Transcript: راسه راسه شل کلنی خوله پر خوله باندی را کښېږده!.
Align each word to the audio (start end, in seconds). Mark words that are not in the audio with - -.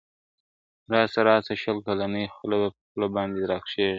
راسه 0.93 1.19
راسه 1.27 1.53
شل 1.61 1.77
کلنی 1.85 2.25
خوله 2.35 2.57
پر 2.67 2.71
خوله 2.89 3.07
باندی 3.13 3.43
را 3.49 3.57
کښېږده!. 3.65 3.89